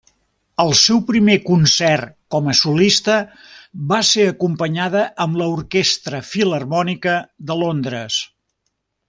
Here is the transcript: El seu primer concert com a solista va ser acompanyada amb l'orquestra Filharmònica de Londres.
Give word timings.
El 0.61 0.71
seu 0.77 0.99
primer 1.09 1.35
concert 1.49 2.15
com 2.35 2.49
a 2.53 2.55
solista 2.59 3.17
va 3.93 3.99
ser 4.13 4.25
acompanyada 4.31 5.05
amb 5.27 5.39
l'orquestra 5.43 6.23
Filharmònica 6.31 7.17
de 7.53 7.61
Londres. 7.63 8.19